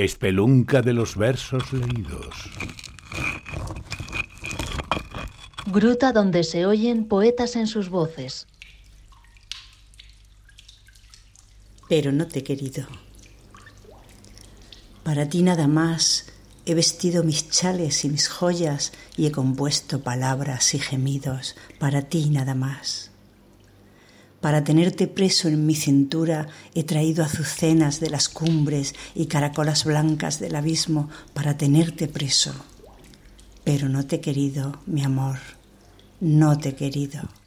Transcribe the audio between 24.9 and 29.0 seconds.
preso en mi cintura he traído azucenas de las cumbres